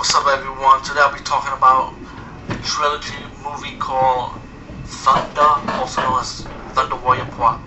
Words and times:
What's 0.00 0.16
up, 0.16 0.24
everyone? 0.32 0.80
Today 0.80 1.04
I'll 1.04 1.12
be 1.12 1.20
talking 1.28 1.52
about 1.52 1.92
a 2.48 2.56
trilogy 2.64 3.20
movie 3.44 3.76
called 3.76 4.40
Thunder, 5.04 5.52
also 5.76 6.00
known 6.00 6.24
as 6.24 6.48
Thunder 6.72 6.96
Warrior 7.04 7.28
Part, 7.28 7.60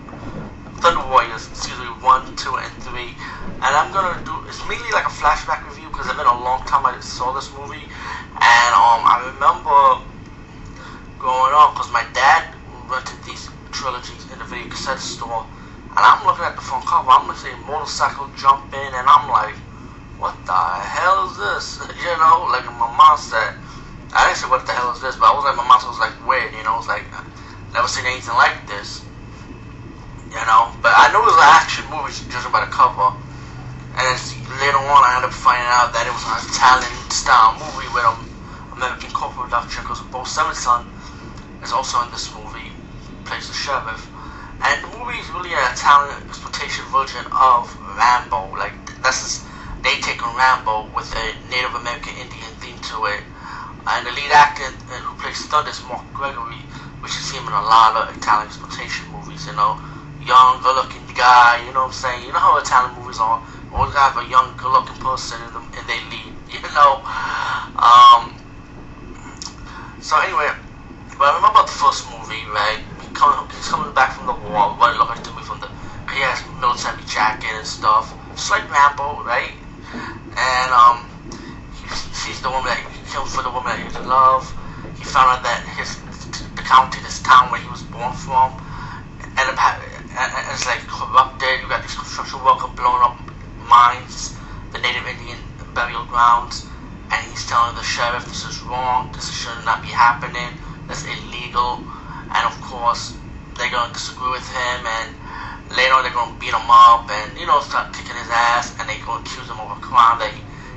Thunder 0.82 1.06
Warriors, 1.14 1.46
excuse 1.54 1.78
me, 1.78 1.86
one, 2.02 2.26
two, 2.34 2.58
and 2.58 2.74
three. 2.82 3.14
And 3.62 3.72
I'm 3.78 3.94
gonna 3.94 4.18
do 4.26 4.34
it's 4.50 4.66
mainly 4.66 4.90
like 4.98 5.06
a 5.06 5.14
flashback 5.14 5.62
review 5.70 5.94
because 5.94 6.10
it's 6.10 6.18
been 6.18 6.26
a 6.26 6.42
long 6.42 6.66
time 6.66 6.82
I 6.90 6.98
saw 7.06 7.38
this 7.38 7.54
movie, 7.54 7.86
and 7.86 8.72
um 8.82 9.06
I 9.06 9.30
remember 9.30 9.78
growing 11.22 11.54
up 11.54 11.78
because 11.78 11.94
my 11.94 12.02
dad 12.18 12.50
rented 12.90 13.22
these 13.30 13.46
trilogies 13.70 14.26
in 14.34 14.42
the 14.42 14.46
video 14.50 14.74
cassette 14.74 14.98
store, 14.98 15.46
and 15.94 16.02
I'm 16.02 16.26
looking 16.26 16.50
at 16.50 16.58
the 16.58 16.66
front 16.66 16.82
cover. 16.90 17.14
I'm 17.14 17.30
gonna 17.30 17.38
say 17.38 17.54
motorcycle 17.70 18.26
jumping, 18.34 18.90
and 18.90 19.06
I'm 19.06 19.30
like 19.30 19.54
the 20.54 20.86
hell 20.86 21.30
is 21.30 21.36
this? 21.38 21.66
You 22.04 22.14
know, 22.20 22.48
like 22.52 22.66
my 22.68 22.90
mom 22.94 23.18
said. 23.18 23.58
I 24.14 24.30
didn't 24.30 24.38
say 24.38 24.50
what 24.50 24.62
the 24.70 24.74
hell 24.78 24.94
is 24.94 25.02
this, 25.02 25.18
but 25.18 25.26
I 25.26 25.34
was 25.34 25.42
like, 25.42 25.58
my 25.58 25.66
mom 25.66 25.82
was 25.90 25.98
like 25.98 26.14
weird, 26.22 26.54
you 26.54 26.62
know, 26.62 26.78
it 26.78 26.86
was 26.86 26.92
like, 26.92 27.10
never 27.74 27.90
seen 27.90 28.06
anything 28.06 28.38
like 28.38 28.62
this. 28.70 29.10
You 30.30 30.44
know, 30.46 30.70
but 30.86 30.94
I 30.94 31.10
knew 31.10 31.18
it 31.18 31.34
was 31.34 31.42
an 31.42 31.50
action 31.50 31.86
movie 31.90 32.14
judging 32.30 32.54
by 32.54 32.62
the 32.62 32.70
cover. 32.70 33.10
And 33.98 34.06
then 34.06 34.18
later 34.62 34.82
on, 34.82 35.02
I 35.02 35.18
ended 35.18 35.30
up 35.30 35.34
finding 35.34 35.70
out 35.70 35.94
that 35.98 36.06
it 36.06 36.14
was 36.14 36.26
an 36.26 36.38
Italian 36.46 36.94
style 37.10 37.58
movie 37.58 37.90
with 37.94 38.06
an 38.06 38.18
American 38.78 39.10
co-production 39.14 39.82
because 39.86 40.02
Bo 40.10 40.26
Svenson 40.26 40.86
is 41.62 41.74
also 41.74 42.02
in 42.06 42.10
this 42.14 42.30
movie, 42.34 42.70
plays 43.26 43.50
the 43.50 43.54
sheriff. 43.54 44.10
And 44.66 44.78
the 44.82 44.90
movie 44.98 45.18
is 45.22 45.30
really 45.34 45.54
an 45.54 45.66
Italian 45.74 46.18
exploitation 46.26 46.86
version 46.90 47.22
of 47.34 47.70
Rambo. 47.98 48.58
Like, 48.58 48.78
that's 49.06 49.22
just 49.22 49.46
they 49.84 50.00
take 50.00 50.24
on 50.24 50.32
Rambo 50.36 50.90
with 50.96 51.12
a 51.12 51.26
Native 51.52 51.76
American 51.76 52.16
Indian 52.16 52.52
theme 52.64 52.80
to 52.80 53.06
it. 53.12 53.24
And 53.86 54.08
the 54.08 54.12
lead 54.16 54.32
actor 54.32 54.64
uh, 54.64 54.96
who 55.04 55.12
plays 55.20 55.44
Thunder 55.52 55.70
is 55.70 55.84
Mark 55.92 56.08
Gregory, 56.16 56.64
which 57.04 57.12
is 57.20 57.28
him 57.32 57.44
in 57.44 57.52
a 57.52 57.66
lot 57.68 58.00
of 58.00 58.16
Italian 58.16 58.48
exploitation 58.48 59.12
movies, 59.12 59.44
you 59.46 59.56
know. 59.60 59.76
Young, 60.24 60.64
good 60.64 60.76
looking 60.80 61.04
guy, 61.20 61.60
you 61.68 61.76
know 61.76 61.84
what 61.84 61.92
I'm 61.92 62.00
saying? 62.00 62.24
You 62.24 62.32
know 62.32 62.40
how 62.40 62.56
Italian 62.58 62.96
movies 62.96 63.20
are. 63.20 63.44
Always 63.76 63.92
have 64.00 64.16
a 64.16 64.24
young, 64.32 64.56
good 64.56 64.72
looking 64.72 64.96
person 65.04 65.36
in, 65.44 65.52
them, 65.52 65.68
in 65.76 65.84
their 65.84 66.00
lead, 66.08 66.32
you 66.56 66.64
know. 66.72 67.04
Um, 67.76 68.32
so 70.00 70.16
anyway, 70.24 70.48
but 71.20 71.28
I 71.28 71.36
remember 71.44 71.68
the 71.68 71.76
first 71.76 72.08
movie, 72.08 72.48
right? 72.56 72.80
Come, 73.12 73.36
he's 73.52 73.68
coming 73.68 73.92
back 73.94 74.16
from 74.16 74.32
the 74.32 74.38
war, 74.48 74.80
what 74.80 74.96
it 74.96 74.98
looked 74.98 75.12
like 75.12 75.24
to 75.28 75.36
me 75.36 75.44
from 75.44 75.60
the, 75.60 75.68
he 76.08 76.24
has 76.24 76.40
military 76.60 77.04
jacket 77.04 77.52
and 77.52 77.68
stuff. 77.68 78.16
Just 78.32 78.48
like 78.50 78.64
Rambo, 78.72 79.28
right? 79.28 79.52
And 80.34 80.70
um, 80.74 80.98
he 81.78 81.88
sees 82.14 82.42
the 82.42 82.50
woman 82.50 82.70
that 82.72 82.82
he 82.82 83.00
killed 83.12 83.30
for 83.30 83.44
the 83.44 83.52
woman 83.52 83.74
that 83.74 83.82
he 83.82 83.90
loved. 84.08 84.50
He 84.98 85.06
found 85.06 85.30
out 85.30 85.42
that 85.44 85.62
his 85.78 85.98
the 86.56 86.64
county, 86.66 87.00
this 87.04 87.22
town 87.22 87.52
where 87.52 87.62
he 87.62 87.70
was 87.70 87.84
born 87.94 88.14
from, 88.14 88.54
and 89.38 89.46
it's 90.54 90.66
like 90.66 90.82
corrupted. 90.88 91.62
You 91.62 91.68
got 91.70 91.82
these 91.82 91.96
construction 91.96 92.40
workers 92.46 92.72
blowing 92.78 93.04
up 93.04 93.18
mines, 93.70 94.36
the 94.72 94.80
Native 94.80 95.06
Indian 95.08 95.40
burial 95.74 96.06
grounds, 96.06 96.70
and 97.12 97.20
he's 97.30 97.46
telling 97.46 97.76
the 97.76 97.84
sheriff 97.84 98.26
this 98.30 98.46
is 98.46 98.62
wrong. 98.70 99.10
This 99.14 99.30
should 99.30 99.58
not 99.66 99.82
be 99.82 99.90
happening. 99.90 100.54
That's 100.88 101.06
illegal, 101.06 101.82
and 102.34 102.44
of 102.46 102.56
course 102.62 103.18
they're 103.58 103.72
gonna 103.72 103.94
disagree 103.94 104.32
with 104.32 104.48
him 104.50 104.80
and 104.86 105.10
later 105.74 105.98
they're 106.06 106.14
gonna 106.14 106.38
beat 106.38 106.54
him 106.54 106.70
up 106.70 107.10
and 107.10 107.38
you 107.38 107.46
know 107.50 107.60
start 107.62 107.90
kicking 107.94 108.16
his 108.16 108.30
ass 108.30 108.78
and 108.80 108.86
they 108.90 108.98
gonna 109.02 109.22
accuse 109.22 109.50
him 109.50 109.58
of 109.58 109.70
a 109.74 109.80
crime 109.82 110.22
that 110.22 110.30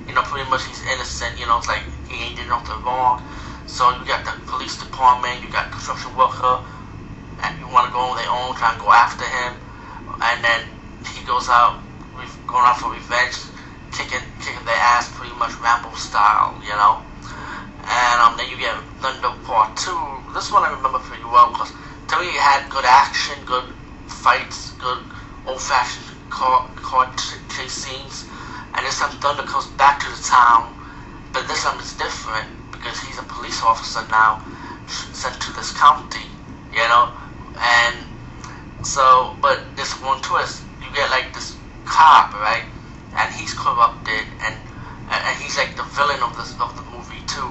you 0.08 0.14
know 0.16 0.24
pretty 0.24 0.48
much 0.48 0.64
he's 0.64 0.80
innocent 0.92 1.36
you 1.36 1.44
know 1.44 1.60
it's 1.60 1.68
like 1.68 1.84
he 2.08 2.16
ain't 2.24 2.36
did 2.36 2.48
nothing 2.48 2.76
wrong. 2.84 3.20
So 3.66 3.90
you 3.98 4.04
got 4.06 4.24
the 4.24 4.32
police 4.48 4.78
department 4.78 5.42
you 5.44 5.48
got 5.52 5.68
construction 5.70 6.12
worker 6.16 6.64
and 7.44 7.52
you 7.60 7.68
want 7.68 7.88
to 7.88 7.92
go 7.92 8.00
on 8.00 8.16
their 8.16 8.30
own 8.30 8.56
try 8.56 8.72
and 8.72 8.80
go 8.80 8.88
after 8.90 9.24
him. 9.24 9.52
And 10.22 10.38
then 10.40 10.60
he 11.12 11.20
goes 11.28 11.48
out 11.52 11.84
going 12.48 12.64
out 12.64 12.80
for 12.80 12.88
revenge 12.92 13.36
kicking 13.92 14.24
kicking 14.40 14.64
their 14.64 14.80
ass 14.96 15.12
pretty 15.12 15.34
much 15.36 15.52
Rambo 15.60 15.92
style 15.92 16.56
you 16.64 16.72
know? 16.72 17.04
And 17.86 18.16
um, 18.24 18.34
then 18.40 18.48
you 18.48 18.56
get 18.56 18.74
Thunder 19.04 19.34
Part 19.44 19.76
2 19.76 20.32
this 20.32 20.48
one 20.48 20.64
I 20.64 20.72
remember 20.72 20.98
pretty 21.04 21.26
well 21.28 21.52
because 21.52 21.70
to 22.08 22.14
me 22.16 22.32
it 22.32 22.40
had 22.40 22.64
good 22.72 22.86
action 22.86 23.36
good 23.44 23.76
fights, 24.26 24.72
good 24.82 24.98
old-fashioned 25.46 26.18
car, 26.30 26.66
car 26.74 27.06
chase 27.46 27.86
scenes. 27.86 28.26
And 28.74 28.82
this 28.84 28.98
time 28.98 29.14
Thunder 29.22 29.46
comes 29.46 29.70
back 29.78 30.02
to 30.02 30.10
the 30.10 30.18
town, 30.18 30.74
but 31.30 31.46
this 31.46 31.62
time 31.62 31.78
it's 31.78 31.94
different 31.94 32.50
because 32.74 32.98
he's 32.98 33.22
a 33.22 33.26
police 33.30 33.62
officer 33.62 34.02
now 34.10 34.42
sent 34.90 35.38
to 35.46 35.54
this 35.54 35.70
county, 35.78 36.26
you 36.74 36.82
know. 36.90 37.14
And 37.54 37.94
so, 38.82 39.38
but 39.40 39.62
this 39.78 39.94
one 40.02 40.18
twist, 40.22 40.66
you 40.82 40.90
get 40.90 41.06
like 41.14 41.30
this 41.30 41.54
cop, 41.86 42.34
right? 42.34 42.66
And 43.14 43.32
he's 43.32 43.54
corrupted, 43.54 44.26
and 44.42 44.58
and 45.06 45.34
he's 45.38 45.56
like 45.56 45.78
the 45.78 45.86
villain 45.94 46.18
of 46.26 46.34
this 46.34 46.50
of 46.58 46.74
the 46.74 46.82
movie 46.90 47.22
too. 47.30 47.46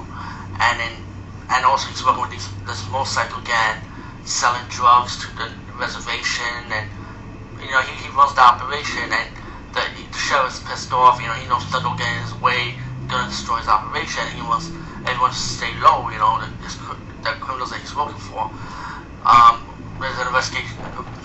And 0.60 0.76
then, 0.76 0.92
and 1.56 1.64
also 1.64 1.88
he's 1.88 2.04
working 2.04 2.20
with 2.20 2.36
these, 2.36 2.48
this 2.68 2.84
motorcycle 2.92 3.40
gang 3.48 3.80
selling 4.26 4.66
drugs 4.68 5.22
to 5.22 5.30
the 5.38 5.46
reservation, 5.78 6.66
and 6.74 6.86
you 7.62 7.70
know 7.70 7.80
he, 7.86 7.94
he 8.02 8.10
runs 8.10 8.34
the 8.34 8.42
operation, 8.42 9.06
and 9.06 9.28
the, 9.70 9.82
the 9.94 10.18
sheriff's 10.18 10.60
pissed 10.66 10.92
off. 10.92 11.22
You 11.22 11.30
know 11.30 11.38
he 11.38 11.46
knows 11.46 11.62
Thunder 11.70 11.88
will 11.88 11.96
get 11.96 12.10
in 12.10 12.22
his 12.26 12.34
way, 12.42 12.74
gonna 13.06 13.30
destroy 13.30 13.62
his 13.62 13.70
operation. 13.70 14.26
He 14.34 14.42
wants 14.42 14.74
everyone 15.06 15.30
to 15.30 15.38
stay 15.38 15.70
low. 15.78 16.10
You 16.10 16.18
know 16.18 16.42
the, 16.42 16.50
the 17.22 17.32
criminals 17.38 17.70
that 17.70 17.80
he's 17.80 17.94
working 17.94 18.18
for. 18.18 18.50
Um, 19.22 19.62
there's 20.02 20.18
an 20.18 20.26
investigation. 20.26 20.74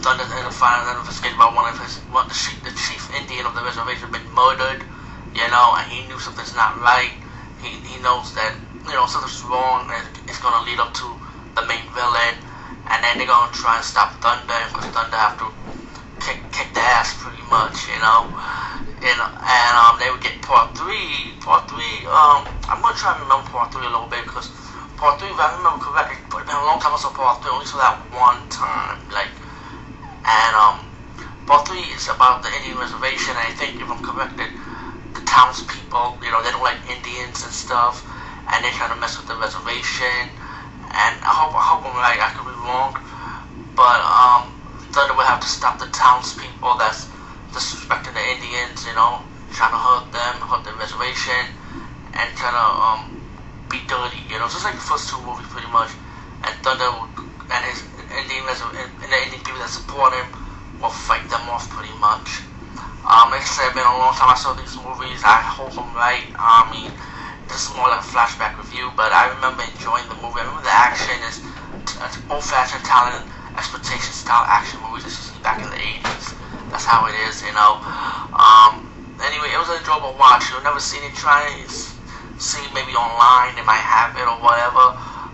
Thunder 0.06 0.24
in 0.26 0.46
a 0.46 0.54
final 0.54 0.86
investigation 0.94 1.38
about 1.38 1.58
one 1.58 1.70
of 1.74 1.78
his, 1.82 2.02
what 2.14 2.30
the 2.30 2.38
chief, 2.38 2.58
the 2.62 2.74
chief 2.74 3.02
Indian 3.18 3.46
of 3.50 3.58
the 3.58 3.66
reservation 3.66 4.14
been 4.14 4.26
murdered. 4.30 4.86
You 5.34 5.48
know, 5.50 5.68
and 5.82 5.90
he 5.90 6.06
knew 6.06 6.22
something's 6.22 6.54
not 6.54 6.78
right. 6.86 7.18
He 7.66 7.82
he 7.82 7.98
knows 8.06 8.30
that 8.38 8.54
you 8.86 8.94
know 8.94 9.10
something's 9.10 9.42
wrong, 9.50 9.90
and 9.90 10.06
it's 10.30 10.38
gonna 10.38 10.62
lead 10.70 10.78
up 10.78 10.94
to 11.02 11.08
the 11.58 11.66
main 11.66 11.82
villain 11.98 12.38
and 12.92 13.00
then 13.04 13.18
they're 13.18 13.28
gonna 13.32 13.52
try 13.56 13.78
and 13.80 13.86
stop 13.86 14.20
Thunder 14.22 14.60
because 14.70 14.88
Thunder 14.92 15.16
have 15.18 15.38
to 15.40 15.48
kick 16.20 16.44
kick 16.52 16.74
the 16.76 16.84
ass 17.00 17.16
pretty 17.18 17.42
much, 17.50 17.88
you 17.88 18.00
know. 18.00 18.30
Know, 19.02 19.26
and 19.26 19.74
um, 19.82 19.98
they 19.98 20.14
would 20.14 20.22
get 20.22 20.38
part 20.46 20.78
three. 20.78 21.34
Part 21.42 21.66
three, 21.66 22.06
um, 22.06 22.46
I'm 22.70 22.82
gonna 22.86 22.94
try 22.94 23.18
and 23.18 23.26
remember 23.26 23.50
part 23.50 23.74
three 23.74 23.82
a 23.82 23.90
little 23.90 24.06
bit 24.06 24.22
because 24.30 24.54
part 24.94 25.18
three, 25.18 25.34
if 25.34 25.40
I 25.42 25.58
remember 25.58 25.82
correctly, 25.82 26.22
it's 26.22 26.30
been 26.30 26.54
a 26.54 26.68
long 26.70 26.78
time 26.78 26.94
saw 27.02 27.10
part 27.10 27.42
three. 27.42 27.50
Only 27.50 27.66
saw 27.66 27.82
that 27.82 27.98
one 28.14 28.46
time, 28.54 29.02
like, 29.10 29.34
and 30.22 30.54
um, 30.54 30.86
part 31.50 31.66
three 31.66 31.82
is 31.98 32.06
about 32.14 32.46
the 32.46 32.54
Indian 32.62 32.78
reservation. 32.78 33.34
And 33.34 33.46
I 33.50 33.54
think, 33.58 33.82
if 33.82 33.90
I'm 33.90 34.06
correct, 34.06 34.38
the 34.38 35.22
townspeople, 35.26 36.22
you 36.22 36.30
know, 36.30 36.46
they 36.46 36.54
don't 36.54 36.62
like 36.62 36.78
Indians 36.86 37.42
and 37.42 37.54
stuff, 37.54 38.06
and 38.54 38.62
they're 38.62 38.78
trying 38.78 38.94
to 38.94 39.00
mess 39.02 39.18
with 39.18 39.26
the 39.26 39.38
reservation 39.42 40.30
and 40.92 41.14
I 41.24 41.32
hope 41.32 41.56
I 41.56 41.64
hope 41.64 41.82
I'm 41.88 41.96
right. 41.96 42.20
I 42.20 42.30
could 42.36 42.48
be 42.48 42.56
wrong, 42.68 42.92
but 43.80 44.00
um, 44.04 44.52
Thunder 44.92 45.16
would 45.16 45.28
have 45.28 45.40
to 45.40 45.48
stop 45.48 45.80
the 45.80 45.88
townspeople 45.96 46.76
that's 46.78 47.08
disrespecting 47.56 48.12
the 48.12 48.26
Indians. 48.36 48.84
You 48.84 48.96
know, 48.96 49.24
trying 49.56 49.72
to 49.72 49.80
hurt 49.80 50.12
them, 50.12 50.36
hurt 50.44 50.64
their 50.68 50.76
reservation, 50.76 51.48
and 52.16 52.28
trying 52.36 52.56
to 52.56 52.68
um, 52.84 53.02
be 53.72 53.80
dirty. 53.88 54.20
You 54.28 54.40
know, 54.40 54.52
just 54.52 54.68
like 54.68 54.76
the 54.76 54.84
first 54.84 55.08
two 55.08 55.20
movies, 55.24 55.48
pretty 55.48 55.72
much. 55.72 55.96
And 56.44 56.54
Thunder 56.66 56.92
and 56.92 57.62
his 57.72 57.88
Indian 58.12 58.44
and 58.48 59.10
the 59.12 59.20
Indian 59.28 59.42
people 59.44 59.62
that 59.64 59.72
support 59.72 60.12
him 60.12 60.28
will 60.84 60.92
fight 60.92 61.24
them 61.32 61.44
off 61.48 61.70
pretty 61.72 61.94
much. 62.04 62.44
Um, 63.02 63.32
like 63.34 63.44
I 63.44 63.50
said, 63.50 63.72
it's 63.72 63.78
been 63.80 63.88
a 63.88 63.98
long 63.98 64.14
time 64.14 64.32
I 64.32 64.38
saw 64.38 64.54
these 64.54 64.76
movies. 64.78 65.22
I 65.24 65.42
hope 65.42 65.74
I'm 65.78 65.92
right. 65.96 66.26
I 66.36 66.68
mean 66.72 66.92
this 67.52 67.68
is 67.68 67.76
more 67.76 67.92
like 67.92 68.00
a 68.00 68.08
flashback 68.08 68.56
review, 68.56 68.88
but 68.96 69.12
I 69.12 69.28
remember 69.36 69.60
enjoying 69.68 70.08
the 70.08 70.16
movie. 70.24 70.40
I 70.40 70.48
remember 70.48 70.64
the 70.64 70.72
action 70.72 71.20
is 71.28 71.44
old-fashioned 72.32 72.80
Italian 72.80 73.28
exploitation 73.60 74.16
style 74.16 74.48
action 74.48 74.80
movies 74.88 75.04
you 75.04 75.12
see 75.12 75.36
back 75.44 75.60
in 75.60 75.68
the 75.68 75.82
80s. 76.08 76.40
That's 76.72 76.88
how 76.88 77.04
it 77.12 77.16
is, 77.28 77.44
you 77.44 77.52
know. 77.52 77.76
Um, 78.40 78.88
anyway, 79.20 79.52
it 79.52 79.60
was 79.60 79.68
an 79.68 79.84
enjoyable 79.84 80.16
watch. 80.16 80.48
You'll 80.48 80.64
never 80.64 80.80
seen 80.80 81.04
it. 81.04 81.12
Try 81.20 81.44
see 82.40 82.64
maybe 82.74 82.96
online. 82.96 83.54
They 83.60 83.68
might 83.68 83.84
have 83.84 84.16
it 84.16 84.26
or 84.26 84.40
whatever. 84.40 84.86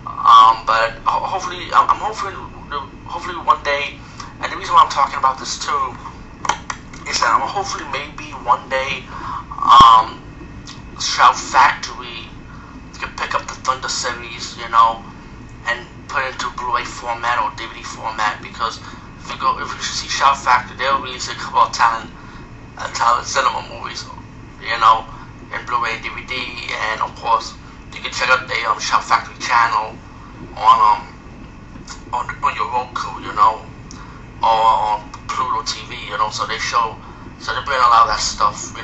Um, 0.04 0.66
but 0.66 0.98
ho- 1.06 1.24
hopefully, 1.24 1.70
I'm 1.72 2.02
hoping, 2.02 2.34
hopefully 3.06 3.38
one 3.46 3.62
day. 3.62 3.96
And 4.42 4.50
the 4.50 4.58
reason 4.58 4.74
why 4.74 4.82
I'm 4.82 4.92
talking 4.92 5.22
about 5.22 5.38
this 5.38 5.56
too 5.62 5.94
is 7.08 7.16
that 7.22 7.30
I'm 7.30 7.46
hopefully 7.46 7.86
maybe 7.94 8.34
one 8.42 8.66
day. 8.68 9.06
Um, 9.62 10.27
Shout 11.00 11.36
Factory, 11.36 12.26
you 12.92 12.98
can 12.98 13.10
pick 13.16 13.34
up 13.34 13.46
the 13.46 13.54
Thunder 13.54 13.88
series, 13.88 14.56
you 14.58 14.68
know, 14.68 15.02
and 15.68 15.86
put 16.08 16.24
it 16.26 16.32
into 16.34 16.50
Blu-ray 16.56 16.84
format 16.84 17.38
or 17.38 17.50
DVD 17.54 17.82
format 17.84 18.42
because 18.42 18.80
if 19.22 19.30
you 19.30 19.38
go, 19.38 19.58
if 19.62 19.68
you 19.70 19.82
see 19.82 20.08
Shout 20.08 20.36
Factory, 20.36 20.76
they'll 20.78 21.00
release 21.02 21.28
a 21.28 21.34
couple 21.34 21.60
of 21.60 21.72
talent, 21.72 22.10
uh, 22.78 22.88
talent 22.94 23.26
cinema 23.26 23.62
movies, 23.70 24.04
you 24.62 24.78
know, 24.80 25.04
in 25.54 25.64
Blu-ray 25.66 25.94
and 25.96 26.02
DVD, 26.04 26.34
and 26.92 27.00
of 27.02 27.14
course, 27.14 27.54
you 27.94 28.00
can 28.00 28.10
check 28.12 28.28
out 28.30 28.46
the 28.48 28.58
um, 28.70 28.78
Shout 28.80 29.04
Factory 29.04 29.36
channel 29.38 29.94
on 30.56 30.76
um 30.82 31.02
on 32.12 32.26
on 32.42 32.52
your 32.56 32.68
Roku, 32.72 33.20
you 33.22 33.34
know, 33.34 33.62
or 34.42 34.66
on 34.92 35.00
Pluto 35.28 35.62
TV, 35.62 35.94
you 36.08 36.18
know. 36.18 36.30
So 36.30 36.46
they 36.46 36.58
show, 36.58 36.96
so 37.38 37.54
they 37.54 37.62
bring 37.64 37.78
a 37.78 37.88
lot 37.92 38.08
of 38.08 38.08
that 38.14 38.20
stuff, 38.20 38.74